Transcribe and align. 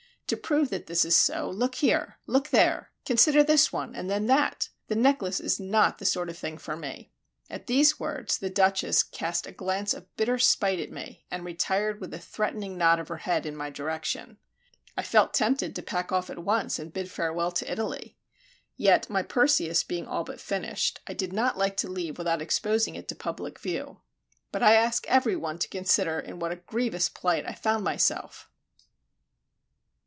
To 0.27 0.37
prove 0.37 0.69
that 0.69 0.87
this 0.87 1.03
is 1.03 1.13
so, 1.13 1.49
look 1.49 1.75
here! 1.75 2.17
look 2.25 2.51
there! 2.51 2.89
consider 3.05 3.43
this 3.43 3.73
one 3.73 3.93
and 3.93 4.09
then 4.09 4.27
that. 4.27 4.69
The 4.87 4.95
necklace 4.95 5.41
is 5.41 5.59
not 5.59 5.97
the 5.97 6.05
sort 6.05 6.29
of 6.29 6.37
thing 6.37 6.57
for 6.57 6.77
me." 6.77 7.11
At 7.49 7.67
these 7.67 7.99
words 7.99 8.37
the 8.37 8.49
Duchess 8.49 9.03
cast 9.03 9.45
a 9.45 9.51
glance 9.51 9.93
of 9.93 10.15
bitter 10.15 10.39
spite 10.39 10.79
at 10.79 10.89
me, 10.89 11.25
and 11.29 11.43
retired 11.43 11.99
with 11.99 12.13
a 12.13 12.17
threatening 12.17 12.77
nod 12.77 12.97
of 12.97 13.09
her 13.09 13.17
head 13.17 13.45
in 13.45 13.57
my 13.57 13.69
direction. 13.69 14.37
I 14.95 15.03
felt 15.03 15.33
tempted 15.33 15.75
to 15.75 15.81
pack 15.81 16.13
off 16.13 16.29
at 16.29 16.39
once 16.39 16.79
and 16.79 16.93
bid 16.93 17.11
farewell 17.11 17.51
to 17.51 17.69
Italy. 17.69 18.17
Yet 18.77 19.09
my 19.09 19.23
Perseus 19.23 19.83
being 19.83 20.07
all 20.07 20.23
but 20.23 20.39
finished, 20.39 21.01
I 21.07 21.13
did 21.13 21.33
not 21.33 21.57
like 21.57 21.75
to 21.75 21.89
leave 21.91 22.17
without 22.17 22.41
exposing 22.41 22.95
it 22.95 23.09
to 23.09 23.15
public 23.15 23.59
view. 23.59 23.99
But 24.53 24.63
I 24.63 24.75
ask 24.75 25.05
every 25.09 25.35
one 25.35 25.59
to 25.59 25.67
consider 25.67 26.21
in 26.21 26.39
what 26.39 26.53
a 26.53 26.63
grievous 26.67 27.09
plight 27.09 27.43
I 27.45 27.51
found 27.51 27.83
myself! 27.83 28.47